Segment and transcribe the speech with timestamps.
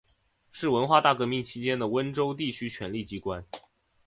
[0.51, 3.45] 是文化大革命期间的温州地区权力机关。